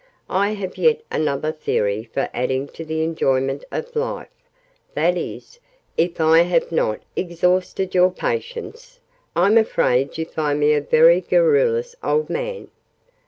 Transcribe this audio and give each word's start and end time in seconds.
I 0.31 0.53
have 0.55 0.79
yet 0.79 1.03
another 1.11 1.51
theory 1.51 2.09
for 2.11 2.27
adding 2.33 2.67
to 2.69 2.83
the 2.83 3.03
enjoyment 3.03 3.63
of 3.71 3.95
Life 3.95 4.31
that 4.95 5.15
is, 5.15 5.59
if 5.95 6.19
I 6.19 6.41
have 6.41 6.71
not 6.71 7.01
exhausted 7.15 7.93
your 7.93 8.09
patience? 8.09 8.99
I'm 9.35 9.59
afraid 9.59 10.17
you 10.17 10.25
find 10.25 10.59
me 10.59 10.73
a 10.73 10.81
very 10.81 11.21
garrulous 11.21 11.95
old 12.03 12.31
man." 12.31 12.69